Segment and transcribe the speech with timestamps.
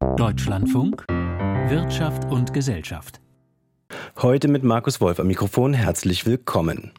[0.00, 3.20] Deutschlandfunk Wirtschaft und Gesellschaft.
[4.22, 6.92] Heute mit Markus Wolf am Mikrofon herzlich willkommen.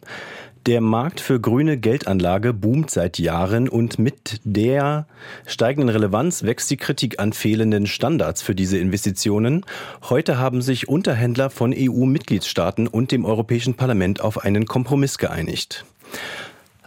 [0.66, 5.08] Der Markt für grüne Geldanlage boomt seit Jahren und mit der
[5.46, 9.66] steigenden Relevanz wächst die Kritik an fehlenden Standards für diese Investitionen.
[10.09, 15.86] Heute haben sich Unterhändler von EU-Mitgliedstaaten und dem Europäischen Parlament auf einen Kompromiss geeinigt.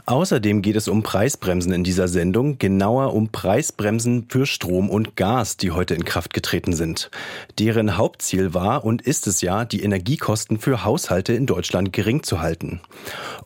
[0.05, 5.57] Außerdem geht es um Preisbremsen in dieser Sendung, genauer um Preisbremsen für Strom und Gas,
[5.57, 7.09] die heute in Kraft getreten sind.
[7.61, 12.40] Deren Hauptziel war und ist es ja, die Energiekosten für Haushalte in Deutschland gering zu
[12.40, 12.81] halten.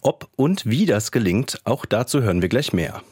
[0.01, 3.03] Ob und wie das gelingt, auch dazu hören wir gleich mehr.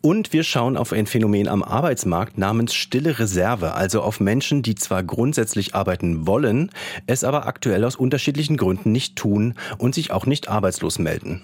[0.00, 4.76] Und wir schauen auf ein Phänomen am Arbeitsmarkt namens stille Reserve, also auf Menschen, die
[4.76, 6.70] zwar grundsätzlich arbeiten wollen,
[7.06, 11.42] es aber aktuell aus unterschiedlichen Gründen nicht tun und sich auch nicht arbeitslos melden.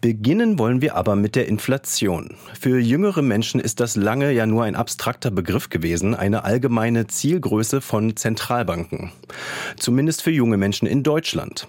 [0.00, 2.34] Beginnen wollen wir aber mit der Inflation.
[2.58, 7.80] Für jüngere Menschen ist das lange ja nur ein abstrakter Begriff gewesen, eine allgemeine Zielgröße
[7.80, 9.12] von Zentralbanken.
[9.76, 11.68] Zumindest für junge Menschen in Deutschland.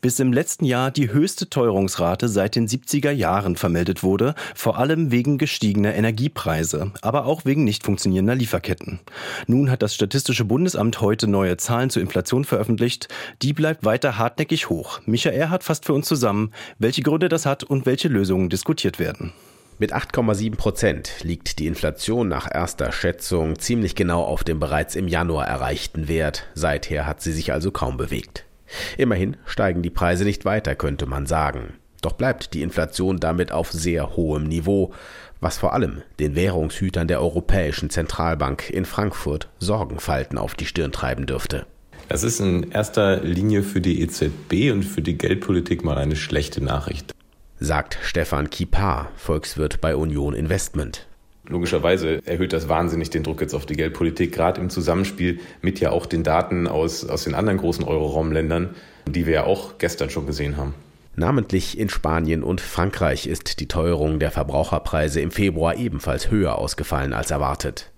[0.00, 5.10] Bis im letzten Jahr die höchste Teuerungsrate seit den 70er Jahren vermeldet wurde, vor allem
[5.10, 9.00] wegen gestiegener Energiepreise, aber auch wegen nicht funktionierender Lieferketten.
[9.48, 13.08] Nun hat das Statistische Bundesamt heute neue Zahlen zur Inflation veröffentlicht.
[13.42, 15.00] Die bleibt weiter hartnäckig hoch.
[15.06, 19.32] Michael hat fast für uns zusammen, welche Gründe das hat und welche Lösungen diskutiert werden.
[19.80, 25.06] Mit 8,7 Prozent liegt die Inflation nach erster Schätzung ziemlich genau auf dem bereits im
[25.06, 26.46] Januar erreichten Wert.
[26.54, 28.47] Seither hat sie sich also kaum bewegt.
[28.96, 31.74] Immerhin steigen die Preise nicht weiter, könnte man sagen.
[32.02, 34.92] Doch bleibt die Inflation damit auf sehr hohem Niveau,
[35.40, 41.26] was vor allem den Währungshütern der Europäischen Zentralbank in Frankfurt Sorgenfalten auf die Stirn treiben
[41.26, 41.66] dürfte.
[42.08, 46.62] Das ist in erster Linie für die EZB und für die Geldpolitik mal eine schlechte
[46.62, 47.12] Nachricht
[47.60, 51.06] sagt Stefan Kipar, Volkswirt bei Union Investment.
[51.48, 55.90] Logischerweise erhöht das wahnsinnig den Druck jetzt auf die Geldpolitik, gerade im Zusammenspiel mit ja
[55.90, 58.74] auch den Daten aus, aus den anderen großen Euro-Raum-Ländern,
[59.08, 60.74] die wir ja auch gestern schon gesehen haben.
[61.16, 67.12] Namentlich in Spanien und Frankreich ist die Teuerung der Verbraucherpreise im Februar ebenfalls höher ausgefallen
[67.12, 67.90] als erwartet.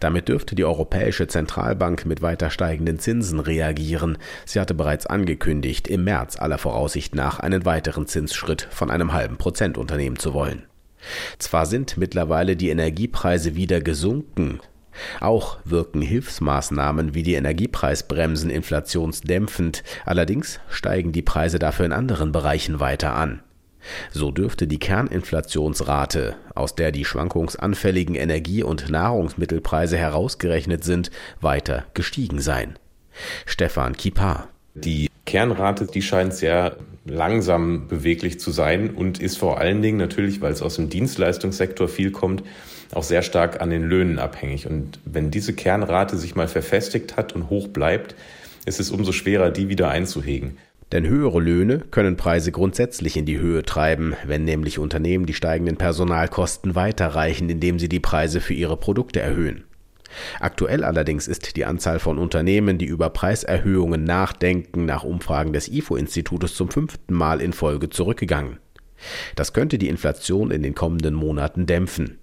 [0.00, 4.18] Damit dürfte die Europäische Zentralbank mit weiter steigenden Zinsen reagieren.
[4.46, 9.36] Sie hatte bereits angekündigt, im März aller Voraussicht nach einen weiteren Zinsschritt von einem halben
[9.36, 10.64] Prozent unternehmen zu wollen.
[11.38, 14.60] Zwar sind mittlerweile die Energiepreise wieder gesunken,
[15.20, 22.80] auch wirken Hilfsmaßnahmen wie die Energiepreisbremsen inflationsdämpfend, allerdings steigen die Preise dafür in anderen Bereichen
[22.80, 23.42] weiter an.
[24.10, 31.10] So dürfte die Kerninflationsrate, aus der die schwankungsanfälligen Energie- und Nahrungsmittelpreise herausgerechnet sind,
[31.40, 32.78] weiter gestiegen sein.
[33.44, 34.48] Stefan Kipar.
[34.74, 36.76] Die Kernrate, die scheint sehr
[37.06, 41.88] langsam beweglich zu sein und ist vor allen Dingen natürlich, weil es aus dem Dienstleistungssektor
[41.88, 42.42] viel kommt,
[42.92, 44.66] auch sehr stark an den Löhnen abhängig.
[44.66, 48.14] Und wenn diese Kernrate sich mal verfestigt hat und hoch bleibt,
[48.64, 50.56] ist es umso schwerer, die wieder einzuhegen.
[50.92, 55.76] Denn höhere Löhne können Preise grundsätzlich in die Höhe treiben, wenn nämlich Unternehmen die steigenden
[55.76, 59.64] Personalkosten weiterreichen, indem sie die Preise für ihre Produkte erhöhen.
[60.40, 66.54] Aktuell allerdings ist die Anzahl von Unternehmen, die über Preiserhöhungen nachdenken, nach Umfragen des IFO-Institutes
[66.54, 68.58] zum fünften Mal in Folge zurückgegangen.
[69.36, 72.18] Das könnte die Inflation in den kommenden Monaten dämpfen.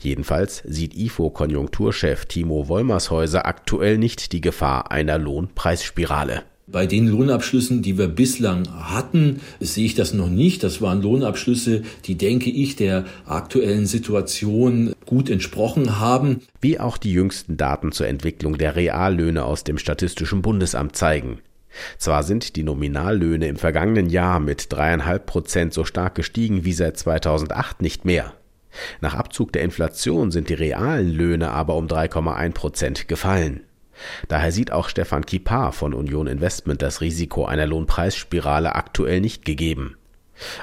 [0.00, 6.44] Jedenfalls sieht IFO-Konjunkturchef Timo Wollmershäuser aktuell nicht die Gefahr einer Lohnpreisspirale.
[6.68, 10.64] Bei den Lohnabschlüssen, die wir bislang hatten, sehe ich das noch nicht.
[10.64, 16.40] Das waren Lohnabschlüsse, die, denke ich, der aktuellen Situation gut entsprochen haben.
[16.60, 21.38] Wie auch die jüngsten Daten zur Entwicklung der Reallöhne aus dem Statistischen Bundesamt zeigen.
[21.98, 26.96] Zwar sind die Nominallöhne im vergangenen Jahr mit dreieinhalb Prozent so stark gestiegen wie seit
[26.96, 28.32] 2008 nicht mehr.
[29.00, 33.60] Nach Abzug der Inflation sind die realen Löhne aber um 3,1 Prozent gefallen.
[34.28, 39.96] Daher sieht auch Stefan Kipar von Union Investment das Risiko einer Lohnpreisspirale aktuell nicht gegeben.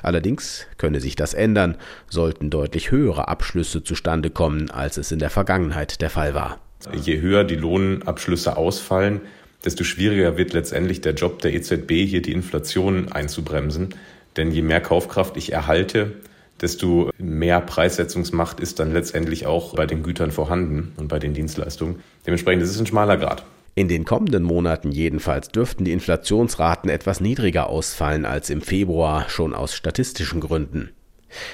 [0.01, 1.77] Allerdings könne sich das ändern,
[2.09, 6.59] sollten deutlich höhere Abschlüsse zustande kommen, als es in der Vergangenheit der Fall war.
[6.93, 9.21] Je höher die Lohnabschlüsse ausfallen,
[9.63, 13.95] desto schwieriger wird letztendlich der Job der EZB, hier die Inflation einzubremsen.
[14.35, 16.13] Denn je mehr Kaufkraft ich erhalte,
[16.61, 21.97] desto mehr Preissetzungsmacht ist dann letztendlich auch bei den Gütern vorhanden und bei den Dienstleistungen.
[22.25, 23.43] Dementsprechend ist es ein schmaler Grad.
[23.75, 29.55] In den kommenden Monaten jedenfalls dürften die Inflationsraten etwas niedriger ausfallen als im Februar schon
[29.55, 30.91] aus statistischen Gründen.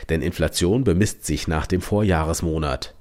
[0.10, 2.94] Denn Inflation bemisst sich nach dem Vorjahresmonat.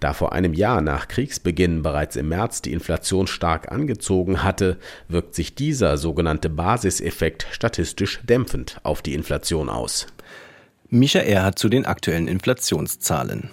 [0.00, 4.78] Da vor einem Jahr nach Kriegsbeginn bereits im März die Inflation stark angezogen hatte,
[5.08, 10.06] wirkt sich dieser sogenannte Basiseffekt statistisch dämpfend auf die Inflation aus.
[10.92, 13.48] Mischa Erhardt zu den aktuellen Inflationszahlen.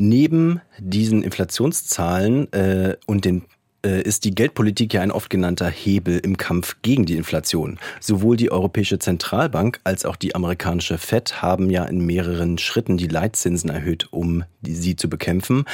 [0.00, 3.44] Neben diesen Inflationszahlen äh, und den
[3.84, 7.78] äh, ist die Geldpolitik ja ein oft genannter Hebel im Kampf gegen die Inflation.
[8.00, 13.06] Sowohl die Europäische Zentralbank als auch die amerikanische Fed haben ja in mehreren Schritten die
[13.06, 15.66] Leitzinsen erhöht, um sie zu bekämpfen.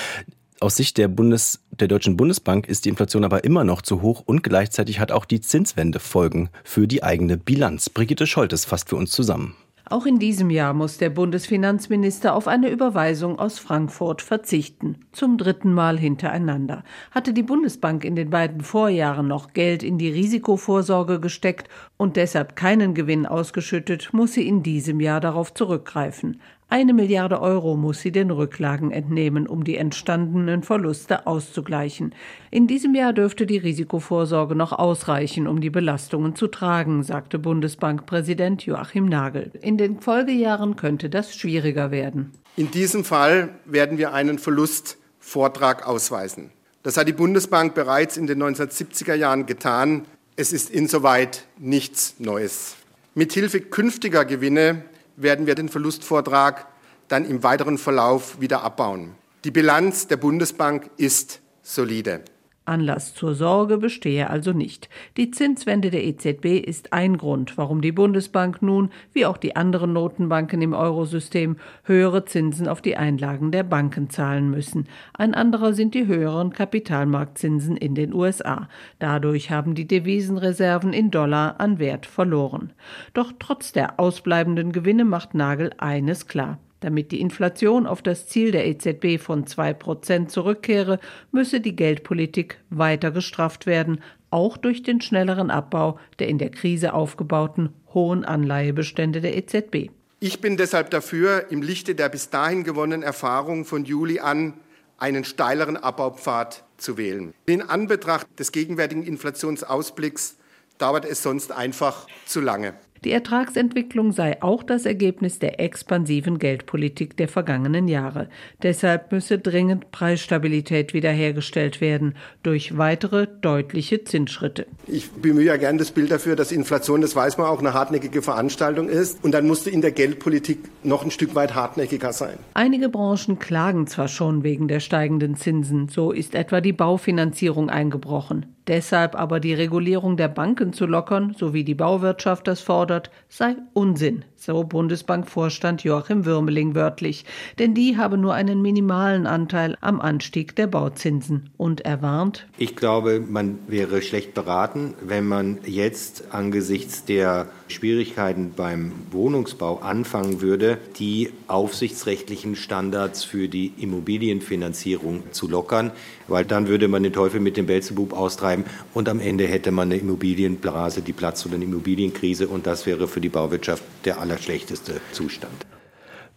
[0.59, 4.25] Aus Sicht der, Bundes, der Deutschen Bundesbank ist die Inflation aber immer noch zu hoch
[4.27, 7.89] und gleichzeitig hat auch die Zinswende Folgen für die eigene Bilanz.
[7.89, 9.55] Brigitte Scholtes fasst für uns zusammen.
[9.87, 14.97] Auch in diesem Jahr muss der Bundesfinanzminister auf eine Überweisung aus Frankfurt verzichten.
[15.13, 16.85] Zum dritten Mal hintereinander.
[17.11, 22.57] Hatte die Bundesbank in den beiden Vorjahren noch Geld in die Risikovorsorge gesteckt und deshalb
[22.57, 26.41] keinen Gewinn ausgeschüttet, muss sie in diesem Jahr darauf zurückgreifen.
[26.75, 32.17] Eine Milliarde Euro muss sie den Rücklagen entnehmen, um die entstandenen Verluste auszugleichen.
[32.51, 38.67] In diesem Jahr dürfte die Risikovorsorge noch ausreichen, um die Belastungen zu tragen, sagte Bundesbankpräsident
[38.67, 39.53] Joachim Nagel.
[39.63, 42.33] In den Folgejahren könnte das schwieriger werden.
[42.57, 46.51] In diesem Fall werden wir einen Verlustvortrag ausweisen.
[46.83, 50.07] Das hat die Bundesbank bereits in den 1970er Jahren getan.
[50.35, 52.75] Es ist insoweit nichts Neues.
[53.15, 54.83] Mithilfe künftiger Gewinne
[55.17, 56.67] werden wir den Verlustvortrag
[57.09, 59.15] dann im weiteren Verlauf wieder abbauen.
[59.45, 62.23] Die Bilanz der Bundesbank ist solide.
[62.67, 64.89] Anlass zur Sorge bestehe also nicht.
[65.17, 69.93] Die Zinswende der EZB ist ein Grund, warum die Bundesbank nun, wie auch die anderen
[69.93, 74.89] Notenbanken im Eurosystem, höhere Zinsen auf die Einlagen der Banken zahlen müssen.
[75.13, 78.69] Ein anderer sind die höheren Kapitalmarktzinsen in den USA.
[78.99, 82.73] Dadurch haben die Devisenreserven in Dollar an Wert verloren.
[83.13, 86.59] Doch trotz der ausbleibenden Gewinne macht Nagel eines klar.
[86.85, 91.01] Damit die Inflation auf das Ziel der EZB von 2% zurückkehre,
[91.33, 96.93] müsse die Geldpolitik weiter gestrafft werden, auch durch den schnelleren Abbau der in der Krise
[96.93, 99.89] aufgebauten hohen Anleihebestände der EZB.
[100.21, 104.53] Ich bin deshalb dafür, im Lichte der bis dahin gewonnenen Erfahrungen von Juli an
[104.99, 107.33] einen steileren Abbaupfad zu wählen.
[107.47, 110.37] In Anbetracht des gegenwärtigen Inflationsausblicks
[110.77, 112.75] dauert es sonst einfach zu lange.
[113.05, 118.29] Die Ertragsentwicklung sei auch das Ergebnis der expansiven Geldpolitik der vergangenen Jahre.
[118.63, 124.67] Deshalb müsse dringend Preisstabilität wiederhergestellt werden durch weitere deutliche Zinsschritte.
[124.87, 128.23] Ich bemühe ja gern das Bild dafür, dass Inflation, das weiß man auch, eine hartnäckige
[128.23, 129.23] Veranstaltung ist.
[129.23, 132.39] Und dann musste in der Geldpolitik noch ein Stück weit hartnäckiger sein.
[132.55, 138.54] Einige Branchen klagen zwar schon wegen der steigenden Zinsen, so ist etwa die Baufinanzierung eingebrochen.
[138.67, 143.57] Deshalb aber die Regulierung der Banken zu lockern, so wie die Bauwirtschaft das fordert, sei
[143.75, 147.27] Unsinn, so Bundesbankvorstand Joachim Würmeling wörtlich,
[147.59, 152.47] denn die habe nur einen minimalen Anteil am Anstieg der Bauzinsen und er warnt.
[152.57, 160.41] Ich glaube, man wäre schlecht beraten, wenn man jetzt angesichts der Schwierigkeiten beim Wohnungsbau anfangen
[160.41, 165.91] würde, die aufsichtsrechtlichen Standards für die Immobilienfinanzierung zu lockern,
[166.29, 169.89] weil dann würde man den Teufel mit dem Belzebub austreiben und am Ende hätte man
[169.89, 174.35] eine Immobilienblase, die Platz oder eine Immobilienkrise und das wäre für die Bauwirtschaft der aller
[174.35, 175.67] allerschlechteste Zustand.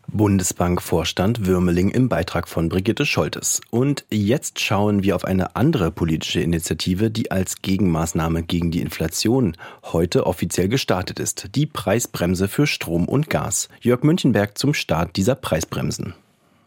[0.09, 3.59] Bundesbankvorstand Würmeling im Beitrag von Brigitte Scholtes.
[3.71, 9.57] Und jetzt schauen wir auf eine andere politische Initiative, die als Gegenmaßnahme gegen die Inflation
[9.83, 11.49] heute offiziell gestartet ist.
[11.55, 13.67] Die Preisbremse für Strom und Gas.
[13.81, 16.13] Jörg Münchenberg zum Start dieser Preisbremsen.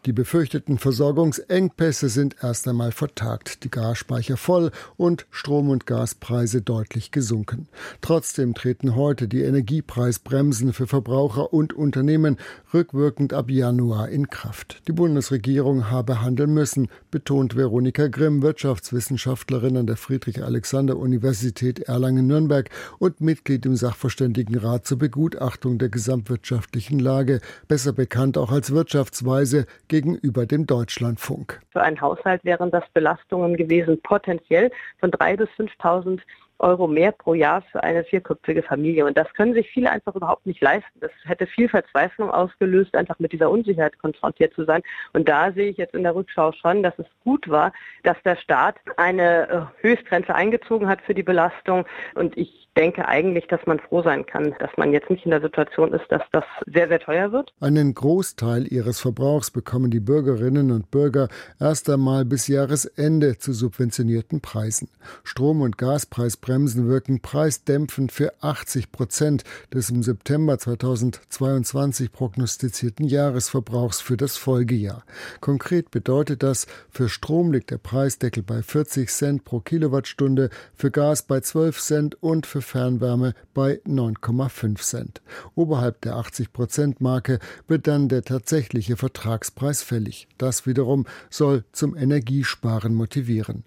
[0.07, 7.11] Die befürchteten Versorgungsengpässe sind erst einmal vertagt, die Gasspeicher voll und Strom- und Gaspreise deutlich
[7.11, 7.67] gesunken.
[8.01, 12.37] Trotzdem treten heute die Energiepreisbremsen für Verbraucher und Unternehmen
[12.73, 14.81] rückwirkend ab Januar in Kraft.
[14.87, 23.67] Die Bundesregierung habe handeln müssen, betont Veronika Grimm, Wirtschaftswissenschaftlerin an der Friedrich-Alexander-Universität Erlangen-Nürnberg und Mitglied
[23.67, 31.61] im Sachverständigenrat zur Begutachtung der gesamtwirtschaftlichen Lage, besser bekannt auch als Wirtschaftsweise gegenüber dem Deutschlandfunk.
[31.71, 36.19] Für einen Haushalt wären das Belastungen gewesen, potenziell von 3.000 bis 5.000
[36.61, 39.05] Euro mehr pro Jahr für eine vierköpfige Familie.
[39.05, 40.99] Und das können sich viele einfach überhaupt nicht leisten.
[40.99, 44.81] Das hätte viel Verzweiflung ausgelöst, einfach mit dieser Unsicherheit konfrontiert zu sein.
[45.13, 48.35] Und da sehe ich jetzt in der Rückschau schon, dass es gut war, dass der
[48.35, 51.85] Staat eine äh, Höchstgrenze eingezogen hat für die Belastung.
[52.15, 55.41] Und ich denke eigentlich, dass man froh sein kann, dass man jetzt nicht in der
[55.41, 57.53] Situation ist, dass das sehr, sehr teuer wird.
[57.59, 61.27] Einen Großteil ihres Verbrauchs bekommen die Bürgerinnen und Bürger
[61.59, 64.89] erst einmal bis Jahresende zu subventionierten Preisen.
[65.23, 74.01] Strom- und Gaspreisbremsen Bremsen wirken preisdämpfend für 80 Prozent des im September 2022 prognostizierten Jahresverbrauchs
[74.01, 75.05] für das Folgejahr.
[75.39, 81.21] Konkret bedeutet das, für Strom liegt der Preisdeckel bei 40 Cent pro Kilowattstunde, für Gas
[81.21, 85.21] bei 12 Cent und für Fernwärme bei 9,5 Cent.
[85.55, 87.39] Oberhalb der 80 Prozent Marke
[87.69, 90.27] wird dann der tatsächliche Vertragspreis fällig.
[90.37, 93.63] Das wiederum soll zum Energiesparen motivieren.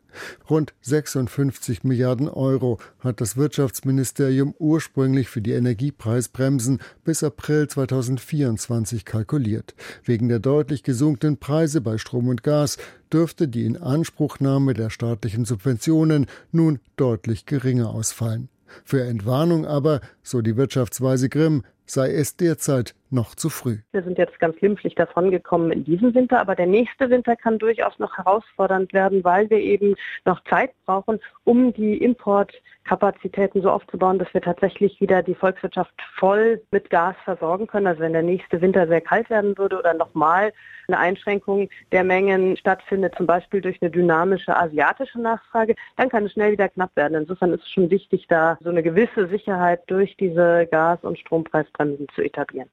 [0.49, 9.75] Rund 56 Milliarden Euro hat das Wirtschaftsministerium ursprünglich für die Energiepreisbremsen bis April 2024 kalkuliert.
[10.05, 12.79] Wegen der deutlich gesunkenen Preise bei Strom und Gas
[13.13, 18.49] dürfte die Inanspruchnahme der staatlichen Subventionen nun deutlich geringer ausfallen.
[18.85, 23.79] Für Entwarnung aber, so die Wirtschaftsweise Grimm, sei es derzeit noch zu früh.
[23.93, 27.99] Wir sind jetzt ganz glimpflich davongekommen in diesem Winter, aber der nächste Winter kann durchaus
[27.99, 34.33] noch herausfordernd werden, weil wir eben noch Zeit brauchen, um die Importkapazitäten so aufzubauen, dass
[34.35, 37.87] wir tatsächlich wieder die Volkswirtschaft voll mit Gas versorgen können.
[37.87, 40.53] Also wenn der nächste Winter sehr kalt werden würde oder nochmal
[40.89, 46.33] eine Einschränkung der Mengen stattfindet, zum Beispiel durch eine dynamische asiatische Nachfrage, dann kann es
[46.33, 47.23] schnell wieder knapp werden.
[47.23, 52.09] Insofern ist es schon wichtig, da so eine gewisse Sicherheit durch diese Gas- und Strompreisbremsen
[52.15, 52.71] zu etablieren.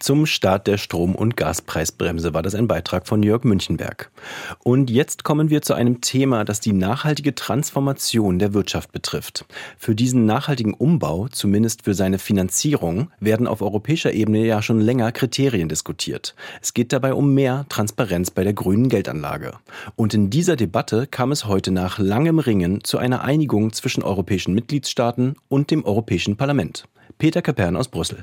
[0.00, 4.10] Zum Start der Strom- und Gaspreisbremse war das ein Beitrag von Jörg Münchenberg.
[4.64, 9.44] Und jetzt kommen wir zu einem Thema, das die nachhaltige Transformation der Wirtschaft betrifft.
[9.76, 15.12] Für diesen nachhaltigen Umbau, zumindest für seine Finanzierung, werden auf europäischer Ebene ja schon länger
[15.12, 16.34] Kriterien diskutiert.
[16.62, 19.52] Es geht dabei um mehr Transparenz bei der grünen Geldanlage.
[19.96, 24.54] Und in dieser Debatte kam es heute nach langem Ringen zu einer Einigung zwischen europäischen
[24.54, 26.84] Mitgliedstaaten und dem Europäischen Parlament.
[27.18, 28.22] Peter Kapern aus Brüssel.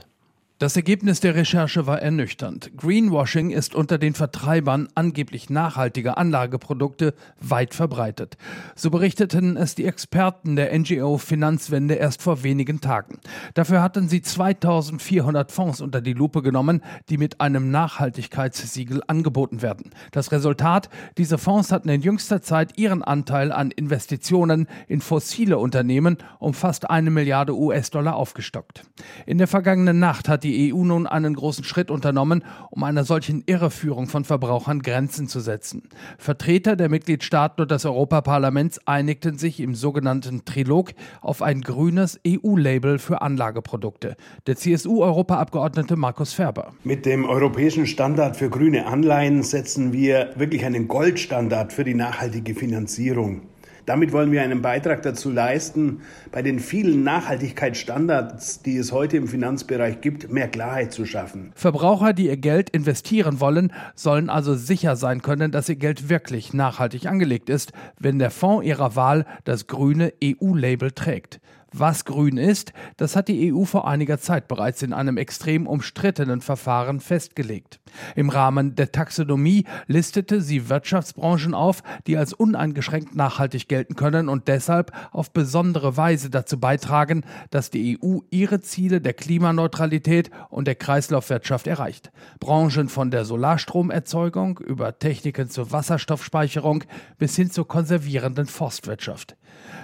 [0.59, 2.71] Das Ergebnis der Recherche war ernüchternd.
[2.75, 8.37] Greenwashing ist unter den Vertreibern angeblich nachhaltiger Anlageprodukte weit verbreitet.
[8.75, 13.19] So berichteten es die Experten der NGO Finanzwende erst vor wenigen Tagen.
[13.53, 19.91] Dafür hatten sie 2400 Fonds unter die Lupe genommen, die mit einem Nachhaltigkeitssiegel angeboten werden.
[20.11, 26.17] Das Resultat, diese Fonds hatten in jüngster Zeit ihren Anteil an Investitionen in fossile Unternehmen
[26.39, 28.81] um fast eine Milliarde US-Dollar aufgestockt.
[29.27, 33.43] In der vergangenen Nacht hat die EU nun einen großen Schritt unternommen, um einer solchen
[33.45, 35.83] Irreführung von Verbrauchern Grenzen zu setzen.
[36.17, 42.97] Vertreter der Mitgliedstaaten und des Europaparlaments einigten sich im sogenannten Trilog auf ein grünes EU-Label
[42.99, 44.15] für Anlageprodukte.
[44.45, 46.73] Der CSU-Europaabgeordnete Markus Ferber.
[46.83, 52.55] Mit dem europäischen Standard für grüne Anleihen setzen wir wirklich einen Goldstandard für die nachhaltige
[52.55, 53.41] Finanzierung.
[53.88, 56.01] Damit wollen wir einen Beitrag dazu leisten,
[56.34, 61.53] bei den vielen Nachhaltigkeitsstandards, die es heute im Finanzbereich gibt, mehr Klarheit zu schaffen.
[61.56, 66.53] Verbraucher, die ihr Geld investieren wollen, sollen also sicher sein können, dass ihr Geld wirklich
[66.53, 71.39] nachhaltig angelegt ist, wenn der Fonds ihrer Wahl das grüne EU-Label trägt.
[71.74, 76.39] Was grün ist, das hat die EU vor einiger Zeit bereits in einem extrem umstrittenen
[76.39, 77.79] Verfahren festgelegt.
[78.15, 84.47] Im Rahmen der Taxonomie listete sie Wirtschaftsbranchen auf, die als uneingeschränkt nachhaltig gelten können und
[84.47, 90.75] deshalb auf besondere Weise dazu beitragen, dass die EU ihre Ziele der Klimaneutralität und der
[90.75, 92.12] Kreislaufwirtschaft erreicht.
[92.39, 96.86] Branchen von der Solarstromerzeugung über Techniken zur Wasserstoffspeicherung
[97.17, 99.36] bis hin zur konservierenden Forstwirtschaft.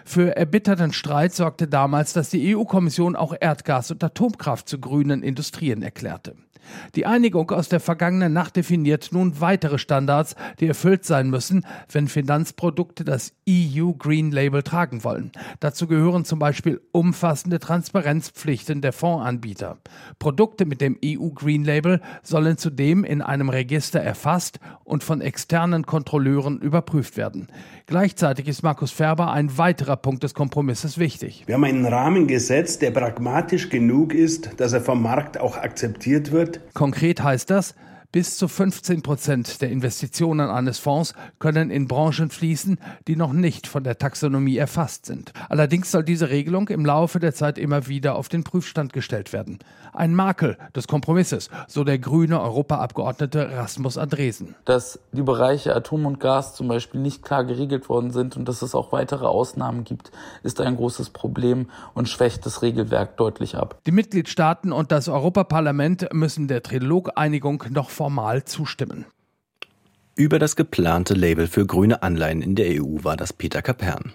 [0.06, 5.84] Für erbitterten Streit sorgte damals, dass die EU-Kommission auch Erdgas und Atomkraft zu grünen Industrien
[5.84, 6.34] erklärte.
[6.96, 12.08] Die Einigung aus der vergangenen Nacht definiert nun weitere Standards, die erfüllt sein müssen, wenn
[12.08, 15.32] Finanzprodukte das EU Green Label tragen wollen.
[15.60, 19.78] Dazu gehören zum Beispiel umfassende Transparenzpflichten der Fondsanbieter.
[20.20, 25.86] Produkte mit dem EU Green Label sollen zudem in einem Register erfasst und von externen
[25.86, 27.48] Kontrolleuren überprüft werden.
[27.86, 31.44] Gleichzeitig ist Markus Ferber ein weiterer Punkt des Kompromisses wichtig.
[31.46, 36.32] Wir haben einen Rahmen gesetzt, der pragmatisch genug ist, dass er vom Markt auch akzeptiert
[36.32, 36.53] wird.
[36.74, 37.76] Konkret heißt das,
[38.14, 42.78] bis zu 15 Prozent der Investitionen eines Fonds können in Branchen fließen,
[43.08, 45.34] die noch nicht von der Taxonomie erfasst sind.
[45.50, 49.58] Allerdings soll diese Regelung im Laufe der Zeit immer wieder auf den Prüfstand gestellt werden.
[49.94, 54.54] Ein Makel des Kompromisses, so der grüne Europaabgeordnete Rasmus Andresen.
[54.66, 58.62] Dass die Bereiche Atom und Gas zum Beispiel nicht klar geregelt worden sind und dass
[58.62, 60.12] es auch weitere Ausnahmen gibt,
[60.44, 63.80] ist ein großes Problem und schwächt das Regelwerk deutlich ab.
[63.88, 69.06] Die Mitgliedstaaten und das Europaparlament müssen der Trilogeinigung noch vor formal zustimmen.
[70.18, 74.12] Über das geplante Label für grüne Anleihen in der EU war das Peter Kapern.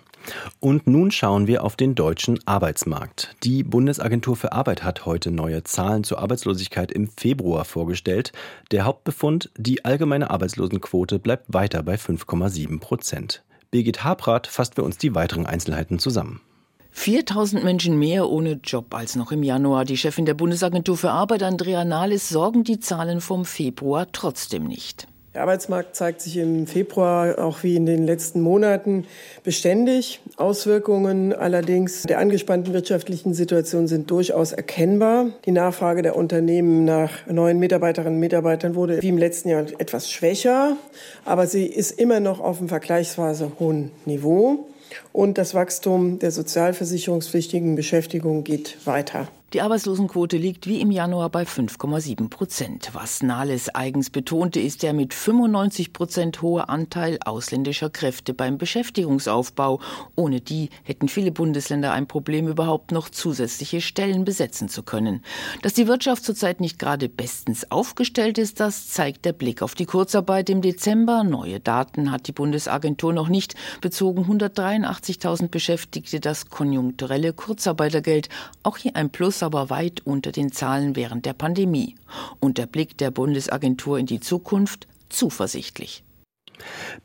[0.60, 3.34] Und nun schauen wir auf den deutschen Arbeitsmarkt.
[3.44, 8.32] Die Bundesagentur für Arbeit hat heute neue Zahlen zur Arbeitslosigkeit im Februar vorgestellt.
[8.72, 13.42] Der Hauptbefund, die allgemeine Arbeitslosenquote bleibt weiter bei 5,7 Prozent.
[13.70, 16.42] Birgit Habrath fasst für uns die weiteren Einzelheiten zusammen.
[16.90, 19.84] 4000 Menschen mehr ohne Job als noch im Januar.
[19.84, 25.06] Die Chefin der Bundesagentur für Arbeit, Andrea Nahles, sorgen die Zahlen vom Februar trotzdem nicht.
[25.38, 29.04] Der Arbeitsmarkt zeigt sich im Februar auch wie in den letzten Monaten
[29.44, 30.20] beständig.
[30.36, 35.26] Auswirkungen allerdings der angespannten wirtschaftlichen Situation sind durchaus erkennbar.
[35.44, 40.10] Die Nachfrage der Unternehmen nach neuen Mitarbeiterinnen und Mitarbeitern wurde wie im letzten Jahr etwas
[40.10, 40.76] schwächer,
[41.24, 44.66] aber sie ist immer noch auf einem vergleichsweise hohen Niveau.
[45.12, 49.28] Und das Wachstum der sozialversicherungspflichtigen Beschäftigung geht weiter.
[49.54, 52.90] Die Arbeitslosenquote liegt wie im Januar bei 5,7 Prozent.
[52.92, 59.80] Was Nahles eigens betonte, ist der mit 95 Prozent hohe Anteil ausländischer Kräfte beim Beschäftigungsaufbau.
[60.16, 65.22] Ohne die hätten viele Bundesländer ein Problem, überhaupt noch zusätzliche Stellen besetzen zu können.
[65.62, 69.86] Dass die Wirtschaft zurzeit nicht gerade bestens aufgestellt ist, das zeigt der Blick auf die
[69.86, 71.24] Kurzarbeit im Dezember.
[71.24, 73.54] Neue Daten hat die Bundesagentur noch nicht.
[73.80, 78.28] Bezogen 183.000 Beschäftigte das konjunkturelle Kurzarbeitergeld.
[78.62, 81.94] Auch hier ein Plus Plus aber weit unter den Zahlen während der Pandemie.
[82.40, 86.02] Und der Blick der Bundesagentur in die Zukunft zuversichtlich.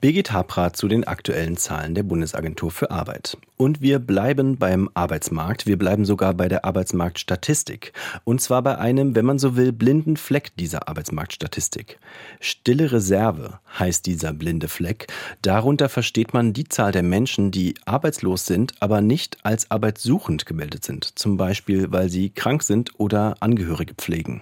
[0.01, 3.37] Birgit Haprat zu den aktuellen Zahlen der Bundesagentur für Arbeit.
[3.55, 7.93] Und wir bleiben beim Arbeitsmarkt, wir bleiben sogar bei der Arbeitsmarktstatistik.
[8.23, 11.99] Und zwar bei einem, wenn man so will, blinden Fleck dieser Arbeitsmarktstatistik.
[12.39, 15.07] Stille Reserve heißt dieser blinde Fleck.
[15.41, 20.83] Darunter versteht man die Zahl der Menschen, die arbeitslos sind, aber nicht als arbeitssuchend gemeldet
[20.83, 21.17] sind.
[21.17, 24.41] Zum Beispiel, weil sie krank sind oder Angehörige pflegen.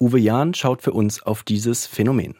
[0.00, 2.34] Uwe Jahn schaut für uns auf dieses Phänomen.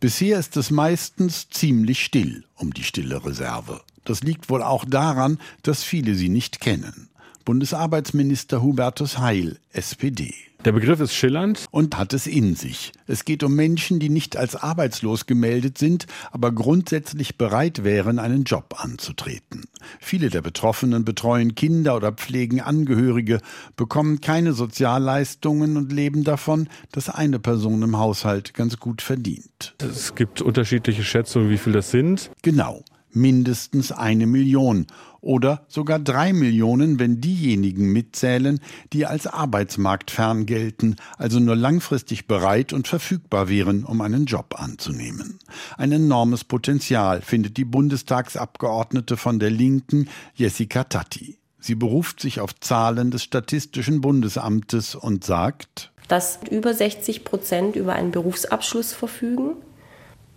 [0.00, 3.82] Bisher ist es meistens ziemlich still um die stille Reserve.
[4.04, 7.10] Das liegt wohl auch daran, dass viele sie nicht kennen.
[7.44, 10.34] Bundesarbeitsminister Hubertus Heil, SPD.
[10.66, 12.92] Der Begriff ist schillernd und hat es in sich.
[13.06, 18.44] Es geht um Menschen, die nicht als arbeitslos gemeldet sind, aber grundsätzlich bereit wären, einen
[18.44, 19.64] Job anzutreten.
[20.00, 23.40] Viele der Betroffenen betreuen Kinder oder pflegen Angehörige,
[23.74, 29.74] bekommen keine Sozialleistungen und leben davon, dass eine Person im Haushalt ganz gut verdient.
[29.78, 32.30] Es gibt unterschiedliche Schätzungen, wie viel das sind.
[32.42, 34.86] Genau mindestens eine Million
[35.20, 38.60] oder sogar drei Millionen, wenn diejenigen mitzählen,
[38.92, 45.38] die als arbeitsmarktfern gelten, also nur langfristig bereit und verfügbar wären, um einen Job anzunehmen.
[45.76, 51.38] Ein enormes Potenzial findet die Bundestagsabgeordnete von der Linken Jessica Tatti.
[51.58, 57.92] Sie beruft sich auf Zahlen des Statistischen Bundesamtes und sagt, dass über 60 Prozent über
[57.92, 59.56] einen Berufsabschluss verfügen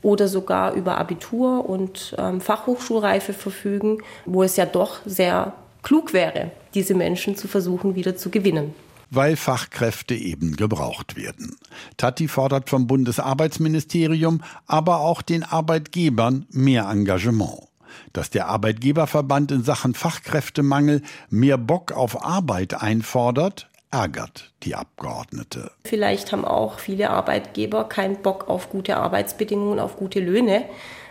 [0.03, 6.51] oder sogar über Abitur und ähm, Fachhochschulreife verfügen, wo es ja doch sehr klug wäre,
[6.73, 8.73] diese Menschen zu versuchen wieder zu gewinnen
[9.15, 11.55] weil Fachkräfte eben gebraucht werden.
[11.97, 17.59] Tati fordert vom Bundesarbeitsministerium, aber auch den Arbeitgebern mehr Engagement.
[18.11, 25.71] Dass der Arbeitgeberverband in Sachen Fachkräftemangel mehr Bock auf Arbeit einfordert, ärgert die Abgeordnete.
[25.86, 30.65] Vielleicht haben auch viele Arbeitgeber keinen Bock auf gute Arbeitsbedingungen, auf gute Löhne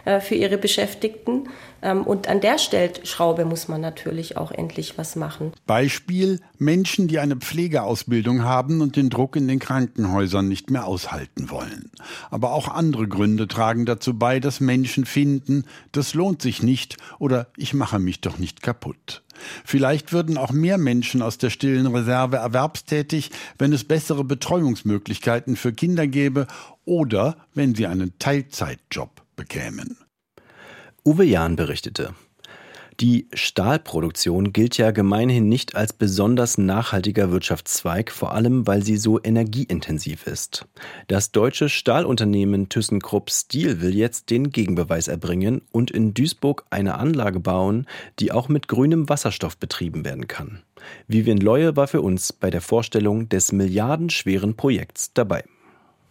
[0.04, 1.48] äh, für ihre Beschäftigten.
[1.80, 5.52] Ähm, und an der Stellschraube muss man natürlich auch endlich was machen.
[5.66, 11.50] Beispiel Menschen, die eine Pflegeausbildung haben und den Druck in den Krankenhäusern nicht mehr aushalten
[11.50, 11.90] wollen.
[12.30, 17.46] Aber auch andere Gründe tragen dazu bei, dass Menschen finden, das lohnt sich nicht oder
[17.56, 19.21] ich mache mich doch nicht kaputt.
[19.64, 25.72] Vielleicht würden auch mehr Menschen aus der stillen Reserve erwerbstätig, wenn es bessere Betreuungsmöglichkeiten für
[25.72, 26.46] Kinder gäbe
[26.84, 29.96] oder wenn sie einen Teilzeitjob bekämen.
[31.04, 32.14] Uwe Jahn berichtete.
[33.00, 39.20] Die Stahlproduktion gilt ja gemeinhin nicht als besonders nachhaltiger Wirtschaftszweig, vor allem weil sie so
[39.22, 40.66] energieintensiv ist.
[41.08, 47.40] Das deutsche Stahlunternehmen ThyssenKrupp Steel will jetzt den Gegenbeweis erbringen und in Duisburg eine Anlage
[47.40, 47.86] bauen,
[48.18, 50.62] die auch mit grünem Wasserstoff betrieben werden kann.
[51.08, 55.44] Vivian Leue war für uns bei der Vorstellung des milliardenschweren Projekts dabei.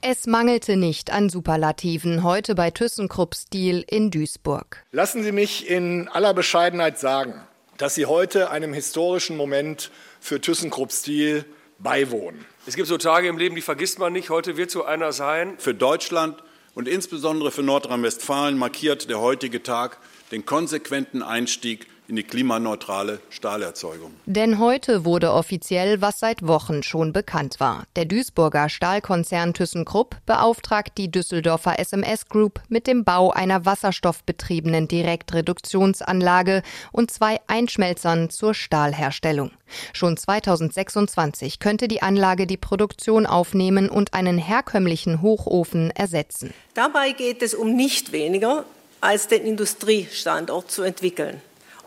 [0.04, 4.84] Es mangelte nicht an Superlativen heute bei ThyssenKrupp Steel in Duisburg.
[4.92, 7.40] Lassen Sie mich in aller Bescheidenheit sagen,
[7.78, 11.46] dass Sie heute einem historischen Moment für ThyssenKrupp Steel
[11.78, 12.46] beiwohnen.
[12.66, 14.32] Es gibt so Tage im Leben, die vergisst man nicht.
[14.32, 15.54] Heute wird so einer sein.
[15.60, 16.42] Für Deutschland
[16.74, 20.00] und insbesondere für Nordrhein-Westfalen markiert der heutige Tag
[20.32, 24.12] den konsequenten Einstieg in die klimaneutrale Stahlerzeugung.
[24.26, 27.86] Denn heute wurde offiziell, was seit Wochen schon bekannt war.
[27.95, 36.63] Der Duisburger Stahlkonzern ThyssenKrupp beauftragt die Düsseldorfer SMS Group mit dem Bau einer wasserstoffbetriebenen Direktreduktionsanlage
[36.91, 39.52] und zwei Einschmelzern zur Stahlherstellung.
[39.93, 46.54] Schon 2026 könnte die Anlage die Produktion aufnehmen und einen herkömmlichen Hochofen ersetzen.
[46.74, 48.65] Dabei geht es um nicht weniger
[49.00, 51.41] als den Industriestandort zu entwickeln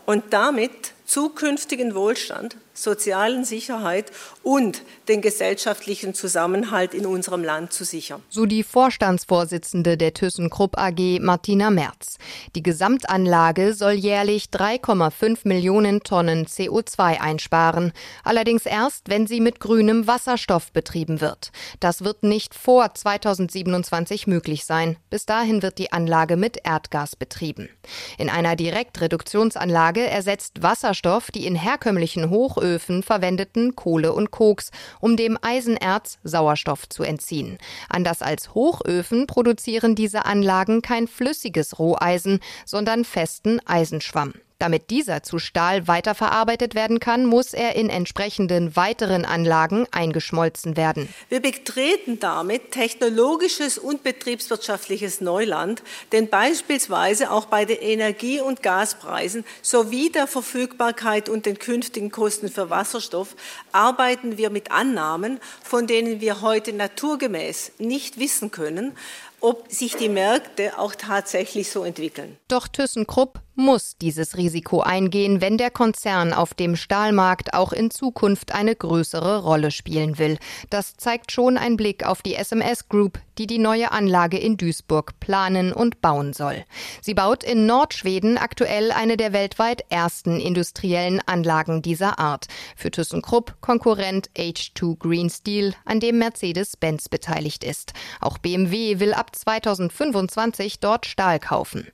[0.05, 4.11] und damit zukünftigen Wohlstand, sozialen Sicherheit
[4.43, 8.21] und den gesellschaftlichen Zusammenhalt in unserem Land zu sichern.
[8.29, 12.17] So die Vorstandsvorsitzende der ThyssenKrupp AG Martina Merz.
[12.55, 17.93] Die Gesamtanlage soll jährlich 3,5 Millionen Tonnen CO2 einsparen.
[18.23, 21.51] Allerdings erst, wenn sie mit grünem Wasserstoff betrieben wird.
[21.79, 24.97] Das wird nicht vor 2027 möglich sein.
[25.09, 27.69] Bis dahin wird die Anlage mit Erdgas betrieben.
[28.17, 30.94] In einer Direktreduktionsanlage ersetzt Wasserstoff
[31.31, 37.57] die in herkömmlichen Hochöfen verwendeten Kohle und Koks, um dem Eisenerz Sauerstoff zu entziehen.
[37.89, 44.33] Anders als Hochöfen produzieren diese Anlagen kein flüssiges Roheisen, sondern festen Eisenschwamm.
[44.57, 51.09] Damit dieser zu Stahl weiterverarbeitet werden kann, muss er in entsprechenden weiteren Anlagen eingeschmolzen werden.
[51.27, 59.43] Wir betreten damit technologisches und betriebswirtschaftliches Neuland, denn beispielsweise auch bei den Energie- und Gaspreisen
[59.61, 63.35] sowie der Verfügbarkeit und den künftigen Kosten für Wasserstoff
[63.73, 68.95] arbeiten wir mit Annahmen, von denen wir heute naturgemäß nicht wissen können,
[69.41, 72.37] ob sich die Märkte auch tatsächlich so entwickeln.
[72.47, 78.53] Doch ThyssenKrupp muss dieses Risiko eingehen, wenn der Konzern auf dem Stahlmarkt auch in Zukunft
[78.53, 80.37] eine größere Rolle spielen will.
[80.69, 85.19] Das zeigt schon ein Blick auf die SMS Group, die die neue Anlage in Duisburg
[85.19, 86.65] planen und bauen soll.
[87.01, 92.47] Sie baut in Nordschweden aktuell eine der weltweit ersten industriellen Anlagen dieser Art.
[92.75, 97.93] Für ThyssenKrupp Konkurrent H2 Green Steel, an dem Mercedes-Benz beteiligt ist.
[98.19, 101.87] Auch BMW will ab 2025 dort Stahl kaufen.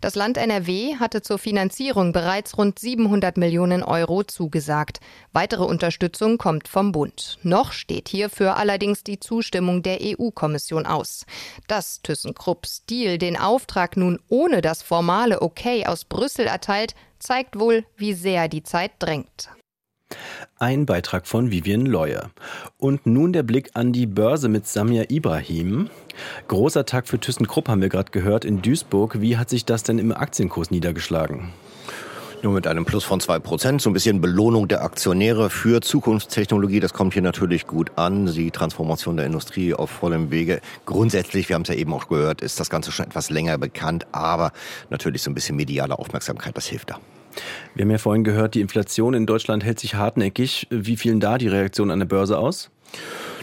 [0.00, 5.00] Das Land NRW hatte zur Finanzierung bereits rund 700 Millionen Euro zugesagt.
[5.32, 7.38] Weitere Unterstützung kommt vom Bund.
[7.42, 11.26] Noch steht hierfür allerdings die Zustimmung der EU-Kommission aus.
[11.66, 17.84] Dass ThyssenKrupp Steel den Auftrag nun ohne das formale Okay aus Brüssel erteilt, zeigt wohl,
[17.96, 19.50] wie sehr die Zeit drängt.
[20.60, 22.30] Ein Beitrag von Vivian Leuer.
[22.78, 25.88] Und nun der Blick an die Börse mit Samir Ibrahim.
[26.48, 29.20] Großer Tag für ThyssenKrupp haben wir gerade gehört in Duisburg.
[29.20, 31.52] Wie hat sich das denn im Aktienkurs niedergeschlagen?
[32.42, 36.80] Nur mit einem Plus von zwei Prozent, so ein bisschen Belohnung der Aktionäre für Zukunftstechnologie.
[36.80, 38.26] Das kommt hier natürlich gut an.
[38.26, 40.60] Die Transformation der Industrie auf vollem Wege.
[40.86, 44.06] Grundsätzlich, wir haben es ja eben auch gehört, ist das Ganze schon etwas länger bekannt,
[44.12, 44.52] aber
[44.90, 46.98] natürlich so ein bisschen mediale Aufmerksamkeit, das hilft da.
[47.74, 50.66] Wir haben ja vorhin gehört, die Inflation in Deutschland hält sich hartnäckig.
[50.70, 52.70] Wie fielen da die Reaktionen an der Börse aus?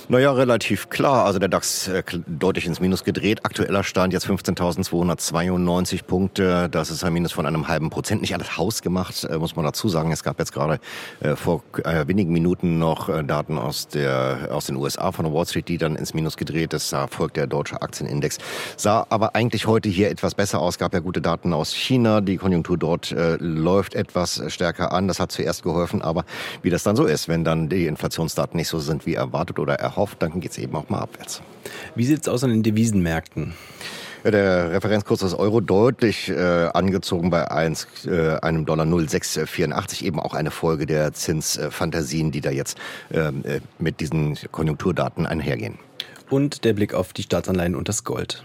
[0.07, 1.25] Naja, relativ klar.
[1.25, 3.43] Also der DAX äh, deutlich ins Minus gedreht.
[3.43, 6.69] Aktueller Stand jetzt 15.292 Punkte.
[6.69, 8.21] Das ist ein Minus von einem halben Prozent.
[8.21, 10.11] Nicht alles hausgemacht, äh, muss man dazu sagen.
[10.11, 10.79] Es gab jetzt gerade
[11.21, 15.33] äh, vor äh, wenigen Minuten noch äh, Daten aus, der, aus den USA von der
[15.33, 16.93] Wall Street, die dann ins Minus gedreht ist.
[16.93, 18.37] Da folgt der deutsche Aktienindex.
[18.77, 20.77] Sah aber eigentlich heute hier etwas besser aus.
[20.77, 22.21] Gab ja gute Daten aus China.
[22.21, 25.07] Die Konjunktur dort äh, läuft etwas stärker an.
[25.07, 26.03] Das hat zuerst geholfen.
[26.03, 26.25] Aber
[26.61, 29.73] wie das dann so ist, wenn dann die Inflationsdaten nicht so sind wie erwartet oder
[29.73, 31.41] erhofft, erhofft, dann geht es eben auch mal abwärts.
[31.95, 33.53] Wie sieht es aus an den Devisenmärkten?
[34.23, 40.33] Der Referenzkurs des Euro deutlich äh, angezogen bei 1, äh, einem Dollar 0,684, eben auch
[40.33, 42.79] eine Folge der Zinsfantasien, die da jetzt
[43.13, 45.77] ähm, äh, mit diesen Konjunkturdaten einhergehen.
[46.29, 48.43] Und der Blick auf die Staatsanleihen und das Gold.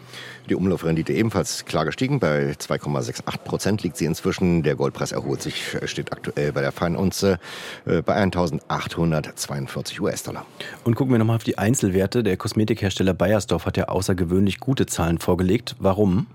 [0.48, 2.20] Die Umlaufrendite ebenfalls klar gestiegen.
[2.20, 4.62] Bei 2,68 Prozent liegt sie inzwischen.
[4.62, 7.38] Der Goldpreis erholt sich, steht aktuell bei der Feinunze
[7.86, 10.44] äh, bei 1.842 US-Dollar.
[10.84, 12.22] Und gucken wir nochmal auf die Einzelwerte.
[12.22, 15.76] Der Kosmetikhersteller Bayersdorf hat ja außergewöhnlich gute Zahlen vorgelegt.
[15.78, 16.26] Warum?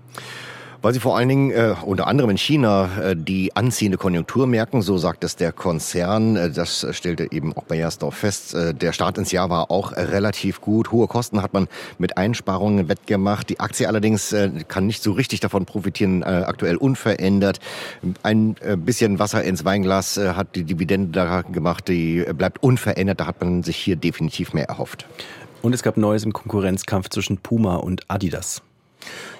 [0.86, 4.82] Weil sie vor allen Dingen äh, unter anderem in China äh, die anziehende Konjunktur merken,
[4.82, 6.36] so sagt es der Konzern.
[6.36, 8.54] Äh, das stellte eben auch Bayersdorf fest.
[8.54, 10.92] Äh, der Start ins Jahr war auch relativ gut.
[10.92, 11.66] Hohe Kosten hat man
[11.98, 13.48] mit Einsparungen wettgemacht.
[13.48, 17.58] Die Aktie allerdings äh, kann nicht so richtig davon profitieren, äh, aktuell unverändert.
[18.22, 23.18] Ein äh, bisschen Wasser ins Weinglas äh, hat die Dividende da gemacht, die bleibt unverändert.
[23.18, 25.04] Da hat man sich hier definitiv mehr erhofft.
[25.62, 28.62] Und es gab Neues im Konkurrenzkampf zwischen Puma und Adidas.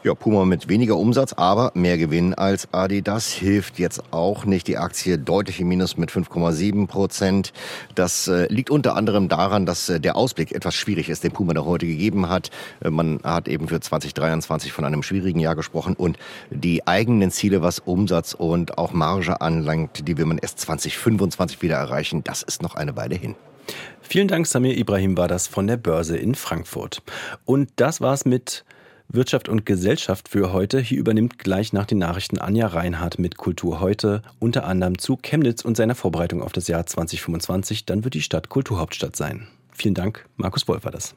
[0.06, 4.68] Ja, Puma mit weniger Umsatz, aber mehr Gewinn als Adidas hilft jetzt auch nicht.
[4.68, 7.52] Die Aktie deutlich im Minus mit 5,7 Prozent.
[7.96, 11.54] Das äh, liegt unter anderem daran, dass äh, der Ausblick etwas schwierig ist, den Puma
[11.54, 12.52] da heute gegeben hat.
[12.84, 16.18] Äh, man hat eben für 2023 von einem schwierigen Jahr gesprochen und
[16.50, 21.78] die eigenen Ziele, was Umsatz und auch Marge anlangt, die will man erst 2025 wieder
[21.78, 22.22] erreichen.
[22.22, 23.34] Das ist noch eine Weile hin.
[24.02, 27.02] Vielen Dank, Samir Ibrahim war das von der Börse in Frankfurt.
[27.44, 28.64] Und das war's mit
[29.08, 30.80] Wirtschaft und Gesellschaft für heute.
[30.80, 35.62] Hier übernimmt gleich nach den Nachrichten Anja Reinhardt mit Kultur heute, unter anderem zu Chemnitz
[35.64, 37.86] und seiner Vorbereitung auf das Jahr 2025.
[37.86, 39.46] Dann wird die Stadt Kulturhauptstadt sein.
[39.72, 41.14] Vielen Dank, Markus Wolf war das.